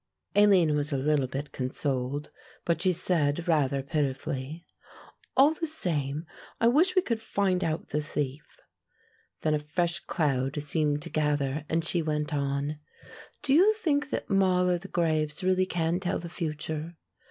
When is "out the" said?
7.63-8.01